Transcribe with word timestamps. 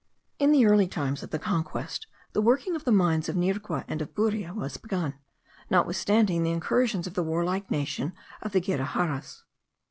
In 0.39 0.51
the 0.51 0.65
early 0.65 0.87
times 0.87 1.21
of 1.21 1.29
the 1.29 1.37
conquest 1.37 2.07
the 2.33 2.41
working 2.41 2.75
of 2.75 2.85
the 2.85 2.91
mines 2.91 3.29
of 3.29 3.35
Nirgua 3.35 3.85
and 3.87 4.01
of 4.01 4.15
Buria* 4.15 4.51
was 4.51 4.77
begun, 4.77 5.13
notwithstanding 5.69 6.41
the 6.41 6.49
incursions 6.49 7.05
of 7.05 7.13
the 7.13 7.21
warlike 7.21 7.69
nation 7.69 8.13
of 8.41 8.51
the 8.51 8.61
Giraharas. 8.61 9.43